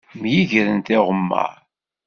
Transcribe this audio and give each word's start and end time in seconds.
Myegren 0.19 0.77
tiɣemmaṛ. 0.87 1.51